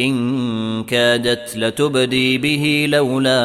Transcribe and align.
إن 0.00 0.84
كادت 0.84 1.56
لتبدي 1.56 2.38
به 2.38 2.86
لولا 2.88 3.40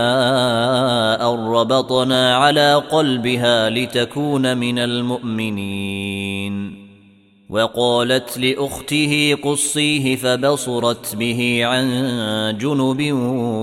أن 1.34 1.46
ربطنا 1.46 2.36
على 2.36 2.76
قلبها 2.76 3.70
لتكون 3.70 4.58
من 4.58 4.80
المؤمنين. 4.80 6.54
وقالت 7.50 8.38
لأخته 8.38 9.38
قصيه 9.44 10.16
فبصرت 10.16 11.16
به 11.16 11.66
عن 11.66 11.88
جنب 12.62 13.12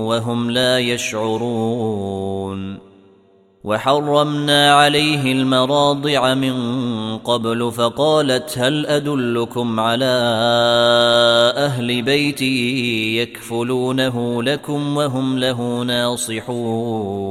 وهم 0.09 0.51
لا 0.51 0.79
يشعرون. 0.79 1.71
وحرمنا 3.65 4.75
عليه 4.75 5.33
المراضع 5.33 6.35
من 6.35 6.55
قبل 7.19 7.73
فقالت 7.73 8.59
هل 8.59 8.87
أدلكم 8.87 9.81
على 9.81 10.05
أهل 11.57 12.03
بيت 12.03 12.43
يكفلونه 13.23 14.43
لكم 14.43 14.97
وهم 14.97 15.39
له 15.39 15.83
ناصحون 15.83 17.31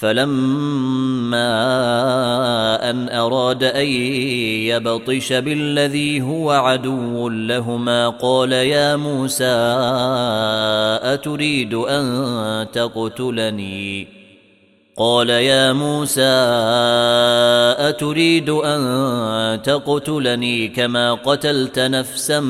فلما 0.00 1.50
أن 2.90 3.08
أراد 3.08 3.64
أن 3.64 3.86
يبطش 4.66 5.32
بالذي 5.32 6.20
هو 6.20 6.50
عدو 6.50 7.28
لهما 7.28 8.08
قال 8.08 8.52
يا 8.52 8.96
موسى 8.96 9.44
أتريد 11.02 11.74
أن 11.74 12.66
تقتلني؟ 12.72 14.08
قال 14.96 15.30
يا 15.30 15.72
موسى 15.72 16.22
أتريد 17.88 18.48
أن 18.50 19.62
تقتلني 19.62 20.68
كما 20.68 21.14
قتلت 21.14 21.78
نفسا 21.78 22.40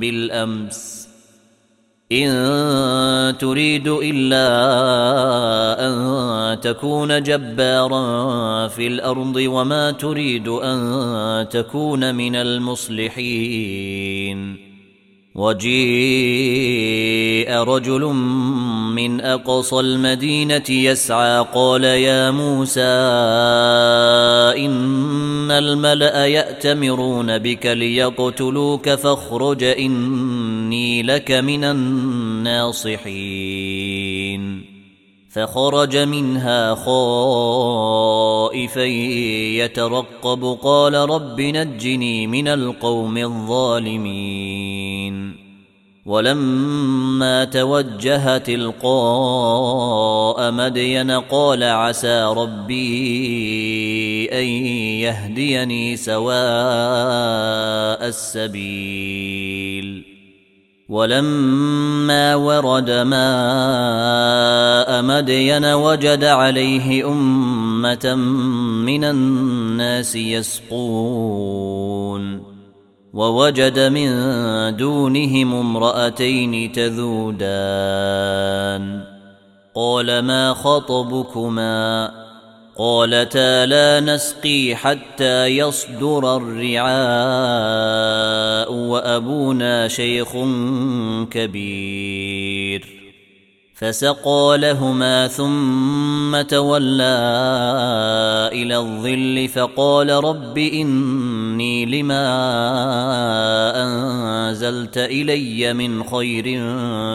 بالأمس. 0.00 0.97
إن 2.12 3.38
تريد 3.38 3.88
إلا 3.88 4.48
أن 5.86 6.60
تكون 6.60 7.22
جبارا 7.22 8.68
في 8.68 8.86
الأرض 8.86 9.36
وما 9.36 9.90
تريد 9.90 10.48
أن 10.48 11.48
تكون 11.48 12.14
من 12.14 12.36
المصلحين. 12.36 13.88
وجيء 15.38 16.78
رجل 17.52 18.04
من 18.94 19.20
أقصى 19.20 19.80
المدينة 19.80 20.70
يسعى 20.70 21.46
قال 21.54 21.84
يا 21.84 22.30
موسى 22.30 22.80
إن 24.66 25.50
الملأ 25.50 26.26
يأتمرون 26.26 27.38
بك 27.38 27.66
ليقتلوك 27.66 28.88
فاخرج 28.90 29.64
إني 30.68 31.02
لك 31.02 31.30
من 31.30 31.64
الناصحين. 31.64 32.98
فخرج 35.30 35.96
منها 35.96 36.74
خائفا 36.74 38.84
يترقب 39.64 40.58
قال 40.62 40.94
رب 40.94 41.40
نجني 41.40 42.26
من 42.26 42.48
القوم 42.48 43.16
الظالمين. 43.16 44.68
ولما 46.06 47.44
توجه 47.44 48.38
تلقاء 48.38 50.52
مدين 50.52 51.10
قال 51.10 51.64
عسى 51.64 52.32
ربي 52.36 54.28
أن 54.32 54.44
يهديني 55.04 55.96
سواء 55.96 56.38
السبيل. 58.08 60.17
ولما 60.88 62.34
ورد 62.34 62.90
ماء 62.90 63.18
مدين 65.02 65.64
وجد 65.64 66.24
عليه 66.24 67.08
أمة 67.08 68.14
من 68.84 69.04
الناس 69.04 70.16
يسقون 70.16 71.28
ووجد 73.12 73.78
من 73.78 74.10
دونهم 74.76 75.54
امرأتين 75.54 76.72
تذودان 76.72 78.18
قال 79.74 80.18
ما 80.18 80.54
خطبكما 80.54 82.10
قالتا 82.78 83.66
لا 83.66 84.00
نسقي 84.00 84.74
حتى 84.74 85.46
يصدر 85.46 86.36
الرعاء 86.36 86.88
وأبونا 88.72 89.88
شيخ 89.88 90.28
كبير. 91.30 92.98
فسقى 93.74 94.58
لهما 94.58 95.28
ثم 95.28 96.40
تولى 96.40 97.18
إلى 98.52 98.76
الظل 98.76 99.48
فقال 99.48 100.10
رب 100.10 100.58
إني 100.58 101.86
لما 101.86 102.26
أنزلت 103.82 104.98
إلي 104.98 105.72
من 105.74 106.04
خير 106.04 106.62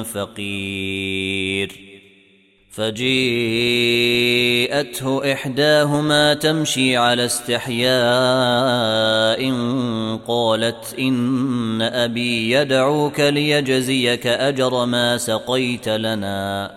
فقير. 0.04 1.93
فجيءته 2.74 3.14
إحداهما 5.34 6.34
تمشي 6.34 6.98
على 6.98 7.26
استحياء 7.26 7.94
قالت 10.28 10.96
إن 11.00 11.82
أبي 11.82 12.52
يدعوك 12.52 13.20
ليجزيك 13.20 14.28
أجر 14.28 14.86
ما 14.86 15.18
سقيت 15.18 15.90
لنا. 15.90 16.72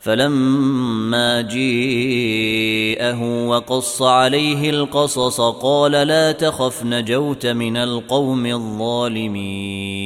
فلما 0.00 1.40
جيءه 1.40 3.22
وقص 3.46 4.02
عليه 4.02 4.70
القصص 4.70 5.40
قال 5.40 5.92
لا 5.92 6.32
تخف 6.32 6.84
نجوت 6.84 7.46
من 7.46 7.76
القوم 7.76 8.46
الظالمين. 8.46 9.96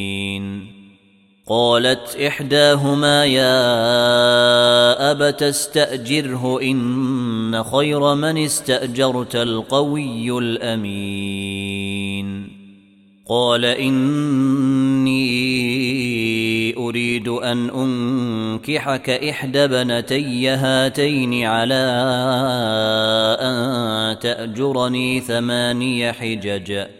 قالت 1.50 2.16
إحداهما 2.26 3.24
يا 3.24 3.50
أبت 5.10 5.42
استأجره 5.42 6.62
إن 6.62 7.62
خير 7.62 8.14
من 8.14 8.38
استأجرت 8.38 9.36
القوي 9.36 10.38
الأمين. 10.38 11.80
قال 13.28 13.64
إني 13.64 15.16
أريد 16.76 17.28
أن 17.28 17.70
أنكحك 17.70 19.10
إحدى 19.10 19.66
بنتي 19.66 20.48
هاتين 20.48 21.44
على 21.44 21.84
أن 23.40 24.18
تأجرني 24.18 25.20
ثماني 25.20 26.12
حجج. 26.12 26.99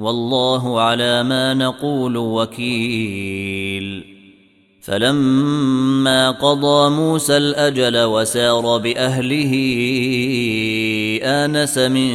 والله 0.00 0.80
على 0.80 1.22
ما 1.22 1.54
نقول 1.54 2.16
وكيل. 2.16 4.10
فلما 4.80 6.30
قضى 6.30 6.90
موسى 6.90 7.36
الأجل 7.36 8.04
وسار 8.04 8.78
بأهله 8.78 9.52
آنس 11.22 11.78
من 11.78 12.10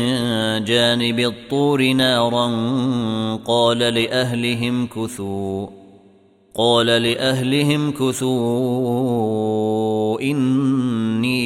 جانب 0.64 1.20
الطور 1.20 1.92
نارا 1.92 2.46
قال 3.46 3.78
لأهلهم 3.78 4.88
كثوا 4.88 5.68
قال 6.56 6.86
لأهلهم 6.86 7.92
كثوا 7.92 9.02
إني 10.22 11.46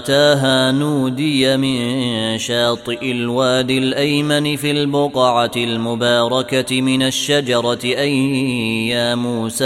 أتاها 0.00 0.72
نودي 0.72 1.56
من 1.56 2.38
شاطئ 2.38 3.10
الوادي 3.10 3.78
الأيمن 3.78 4.56
في 4.56 4.70
البقعة 4.70 5.50
المباركة 5.56 6.80
من 6.80 7.02
الشجرة 7.02 7.78
أن 7.84 8.08
يا 8.88 9.14
موسى 9.14 9.64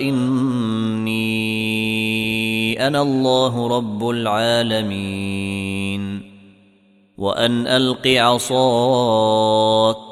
إني 0.00 1.28
أنا 2.86 3.02
الله 3.02 3.76
رب 3.76 4.08
العالمين. 4.08 6.02
وأن 7.18 7.66
ألق 7.66 8.06
عصاك 8.06 10.07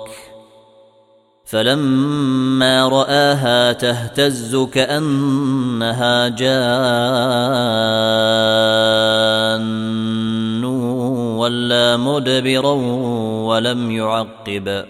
فلما 1.47 2.89
رآها 2.89 3.73
تهتز 3.73 4.57
كأنها 4.57 6.29
جان 6.29 6.57
ولا 11.39 11.97
مدبرا 11.97 12.73
ولم 13.47 13.91
يعقب. 13.91 14.85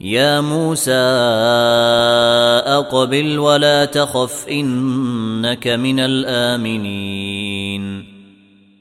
يا 0.00 0.40
موسى 0.40 0.92
أقبل 2.66 3.38
ولا 3.38 3.84
تخف 3.84 4.48
إنك 4.48 5.68
من 5.68 6.00
الآمنين. 6.00 7.42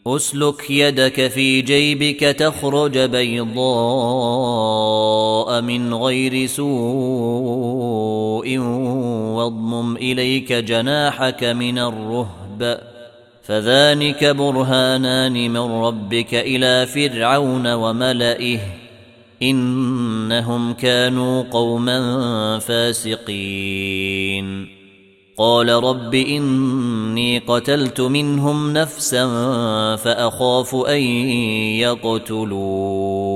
أسلك 0.08 0.70
يدك 0.70 1.28
في 1.28 1.62
جيبك 1.62 2.20
تخرج 2.20 2.98
من 5.50 5.94
غير 5.94 6.48
سوء 6.48 6.68
واضمم 9.38 9.96
اليك 9.98 10.54
جناحك 10.54 11.44
من 11.44 11.80
الرهب 11.80 12.82
فذلك 13.44 14.26
برهانان 14.26 15.34
من 15.34 15.58
ربك 15.58 16.34
إلى 16.34 16.86
فرعون 16.86 17.74
وملئه 17.74 18.60
انهم 19.42 20.74
كانوا 20.74 21.44
قوما 21.52 22.60
فاسقين 22.60 24.12
قال 25.38 25.70
رب 25.70 26.16
اني 26.16 27.40
قتلت 27.40 28.02
منهم 28.02 28.74
نفسا 28.74 29.26
فاخاف 29.96 30.76
ان 30.76 31.02
يقتلون 31.82 33.31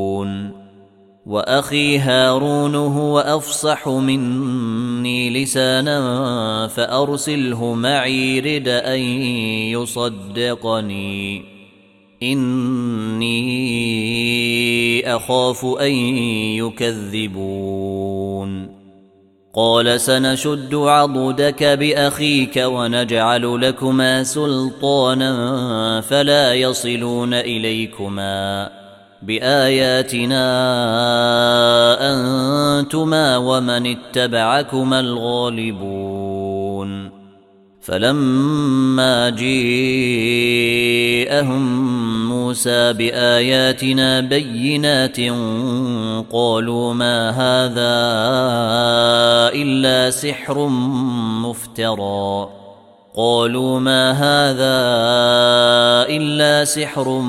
وأخي 1.26 1.98
هارون 1.98 2.76
هو 2.76 3.20
أفصح 3.20 3.88
مني 3.88 5.44
لسانا 5.44 6.68
فأرسله 6.68 7.74
معي 7.74 8.40
رد 8.40 8.68
أن 8.68 9.00
يصدقني. 9.72 11.44
إني 12.24 13.56
أخاف 15.16 15.66
أن 15.66 15.92
يكذبون. 16.58 18.76
قال 19.54 20.02
سنشد 20.02 20.76
عضدك 20.76 21.64
بأخيك 21.64 22.64
ونجعل 22.66 23.62
لكما 23.62 24.24
سلطانا 24.24 26.02
فلا 26.02 26.54
يصلون 26.54 27.34
إليكما. 27.34 28.85
بآياتنا 29.26 30.46
أنتما 32.14 33.38
ومن 33.38 33.88
اتبعكما 33.88 35.00
الغالبون. 35.00 36.86
فلما 37.82 39.30
جيءهم 39.30 39.56
موسى 42.30 42.94
بآياتنا 42.94 44.20
بينات 44.22 45.18
قالوا 46.32 46.94
ما 46.94 47.30
هذا 47.30 47.96
إلا 49.62 50.10
سحر 50.10 50.68
مفترى. 51.46 52.65
قالوا 53.18 53.80
ما 53.80 54.12
هذا 54.12 54.76
إلا 56.16 56.66
سحر 56.66 57.20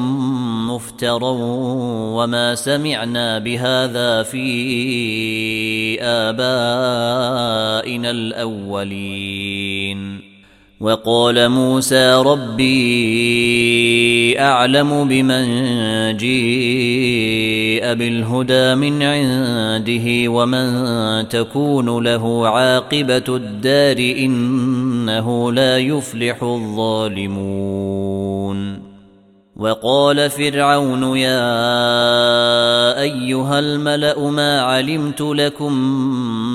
مفترى 0.67 1.37
وما 2.19 2.55
سمعنا 2.55 3.39
بهذا 3.39 4.23
في 4.23 4.43
آبائنا 6.03 8.11
الأولين. 8.11 9.57
وقال 10.81 11.49
موسى 11.49 12.15
ربي 12.15 12.77
أعلم 14.41 15.09
بمن 15.09 15.47
جيء 16.17 17.95
بالهدى 17.95 18.75
من 18.75 19.03
عنده 19.03 20.31
ومن 20.31 20.69
تكون 21.29 22.05
له 22.05 22.49
عاقبة 22.49 23.25
الدار 23.29 23.97
إنه 25.09 25.53
لا 25.53 25.79
يفلح 25.79 26.43
الظالمون. 26.43 27.77
وقال 29.57 30.31
فرعون 30.31 31.17
يا 31.17 31.41
أيها 33.01 33.59
الملأ 33.59 34.31
ما 34.31 34.61
علمت 34.61 35.21
لكم 35.21 35.73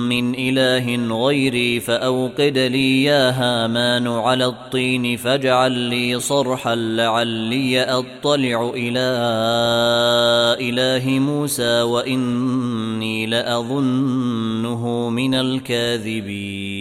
من 0.10 0.36
إله 0.36 1.16
غيري 1.26 1.80
فأوقد 1.80 2.58
لي 2.58 3.04
يا 3.04 3.30
هامان 3.30 4.08
على 4.08 4.46
الطين 4.46 5.18
فاجعل 5.18 5.72
لي 5.72 6.20
صرحا 6.20 6.76
لعلي 6.76 7.84
أطلع 7.84 8.72
إلى 8.76 9.10
إله 10.70 11.20
موسى 11.20 11.82
وإني 11.82 13.26
لأظنه 13.26 15.10
من 15.10 15.34
الكاذبين. 15.34 16.81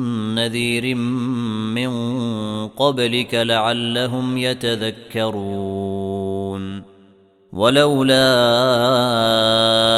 نذير 0.35 0.95
من 1.75 1.91
قبلك 2.67 3.35
لعلهم 3.35 4.37
يتذكرون. 4.37 5.91
ولولا 7.53 8.27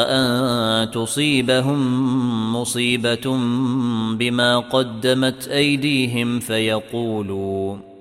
أن 0.10 0.92
تصيبهم 0.92 1.82
مصيبة 2.56 3.38
بما 4.14 4.60
قدمت 4.60 5.48
أيديهم 5.48 6.40
فيقولوا 6.40 7.93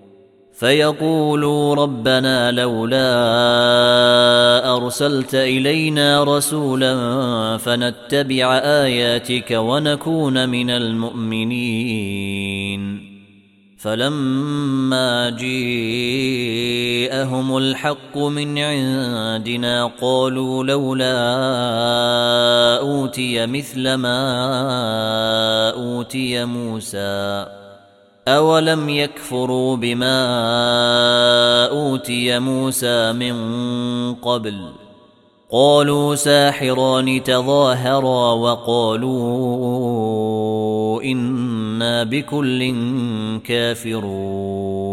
فيقولوا 0.53 1.75
ربنا 1.75 2.51
لولا 2.51 3.07
أرسلت 4.77 5.35
إلينا 5.35 6.25
رسولا 6.25 6.95
فنتبع 7.59 8.59
آياتك 8.59 9.51
ونكون 9.51 10.49
من 10.49 10.71
المؤمنين. 10.71 12.13
فلما 13.79 15.31
جيءهم 15.31 15.87
الحق 17.57 18.19
من 18.19 18.59
عندنا 18.59 19.91
قالوا 20.01 20.65
لولا 20.65 21.19
أوتي 22.79 23.47
مثل 23.47 23.95
ما 23.95 25.71
أوتي 25.71 26.45
موسى. 26.45 27.62
أولم 28.29 28.88
يكفروا 28.88 29.76
بما 29.76 30.17
أوتي 31.71 32.38
موسى 32.38 33.12
من 33.12 33.35
قبل 34.14 34.73
قالوا 35.50 36.14
ساحران 36.14 37.23
تظاهرا 37.23 38.33
وقالوا 38.33 39.43
إنا 41.02 42.05
بكل 42.05 42.75
كافرون 43.45 44.93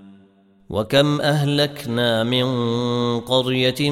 وكم 0.71 1.21
أهلكنا 1.21 2.23
من 2.23 2.45
قرية 3.19 3.91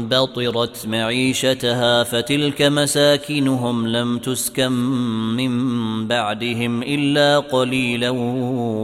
بطرت 0.00 0.86
معيشتها 0.86 2.04
فتلك 2.04 2.62
مساكنهم 2.62 3.86
لم 3.86 4.18
تسكن 4.18 4.72
من 5.36 5.52
بعدهم 6.08 6.82
إلا 6.82 7.38
قليلا 7.38 8.10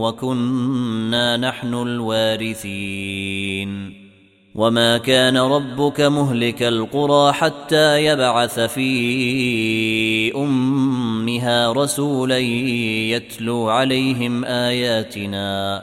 وكنا 0.02 1.36
نحن 1.36 1.74
الوارثين. 1.74 3.22
وما 4.54 4.98
كان 4.98 5.36
ربك 5.36 6.00
مهلك 6.00 6.62
القرى 6.62 7.32
حتى 7.32 8.04
يبعث 8.04 8.60
في 8.60 10.34
أمها 10.36 11.72
رسولا 11.72 12.38
يتلو 12.38 13.68
عليهم 13.68 14.44
آياتنا. 14.44 15.82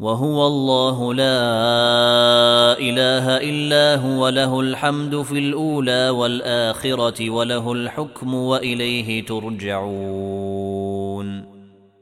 وهو 0.00 0.46
الله 0.46 1.14
لا 1.14 2.78
إله 2.78 3.36
إلا 3.36 3.96
هو 4.02 4.28
له 4.28 4.60
الحمد 4.60 5.22
في 5.22 5.38
الأولى 5.38 6.10
والآخرة 6.10 7.30
وله 7.30 7.72
الحكم 7.72 8.34
وإليه 8.34 9.26
ترجعون. 9.26 10.74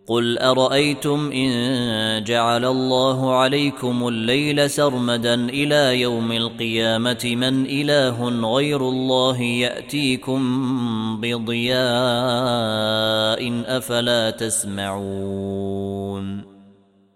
قل 0.08 0.38
أرأيتم 0.38 1.30
إن 1.32 2.24
جعل 2.24 2.64
الله 2.64 3.34
عليكم 3.34 4.08
الليل 4.08 4.70
سرمدا 4.70 5.34
إلى 5.34 6.00
يوم 6.00 6.32
القيامة 6.32 7.20
من 7.24 7.66
إله 7.66 8.28
غير 8.54 8.88
الله 8.88 9.40
يأتيكم 9.40 10.40
بضياء 11.20 11.82
أفلا 13.66 14.30
تسمعون. 14.30 15.72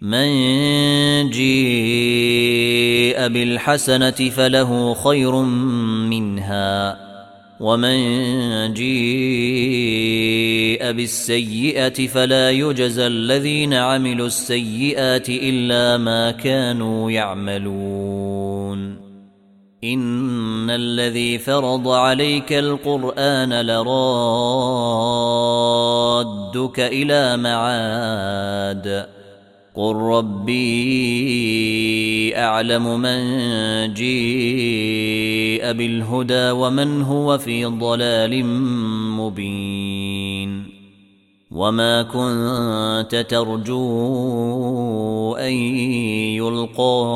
من 0.00 1.30
جيء 1.30 3.28
بالحسنة 3.28 4.10
فله 4.10 4.94
خير 4.94 5.36
منها 6.08 6.98
ومن 7.60 7.98
جيء 8.74 9.60
بالسيئة 10.92 12.06
فلا 12.06 12.50
يجزى 12.50 13.06
الذين 13.06 13.74
عملوا 13.74 14.26
السيئات 14.26 15.28
إلا 15.28 15.96
ما 15.96 16.30
كانوا 16.30 17.10
يعملون. 17.10 19.00
إن 19.84 20.70
الذي 20.70 21.38
فرض 21.38 21.88
عليك 21.88 22.52
القرآن 22.52 23.60
لرادك 23.66 23.90
إلى 26.80 27.36
معاد 27.36 29.19
قل 29.80 29.96
ربي 29.96 30.56
اعلم 32.36 33.00
من 33.00 33.20
جيء 33.94 35.72
بالهدى 35.72 36.50
ومن 36.50 37.02
هو 37.02 37.38
في 37.38 37.64
ضلال 37.64 38.44
مبين 39.16 40.64
وما 41.50 42.02
كنت 42.02 43.26
ترجو 43.30 43.76
ان 45.34 45.52
يلقى 46.36 47.06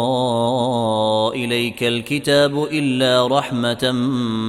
اليك 1.35 1.85
الكتاب 1.85 2.64
الا 2.64 3.27
رحمه 3.27 3.92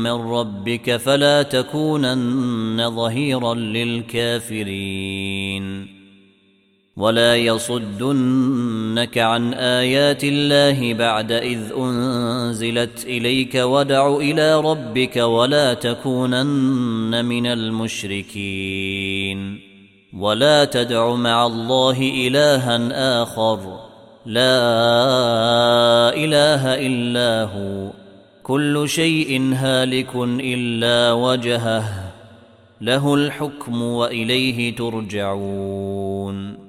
من 0.04 0.12
ربك 0.12 0.98
فلا 0.98 1.44
تكونن 1.44 2.96
ظهيرا 2.96 3.54
للكافرين 3.54 4.76
ولا 6.98 7.36
يصدنك 7.36 9.18
عن 9.18 9.54
آيات 9.54 10.24
الله 10.24 10.94
بعد 10.94 11.32
إذ 11.32 11.60
أنزلت 11.78 13.06
إليك 13.06 13.56
ودع 13.56 14.18
إلى 14.18 14.62
ربك 14.62 15.18
ولا 15.18 15.74
تكونن 15.74 17.26
من 17.26 17.46
المشركين. 17.46 19.60
ولا 20.18 20.66
تدع 20.66 21.16
مع 21.16 21.46
الله 21.46 22.28
إلها 22.28 23.24
آخر. 23.24 23.60
لا 24.26 24.66
إله 26.16 26.88
إلا 26.88 27.44
هو. 27.44 27.92
كل 28.44 28.90
شيء 28.90 29.54
هالك 29.54 30.16
إلا 30.40 31.12
وجهه. 31.12 32.14
له 32.82 33.16
الحكم 33.16 33.82
وإليه 33.82 34.76
ترجعون. 34.76 36.65